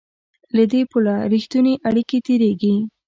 له 0.55 0.63
دې 0.71 0.81
پله 0.91 1.13
رښتونې 1.31 1.73
اړیکې 1.87 2.17
تېرېږي. 2.25 2.73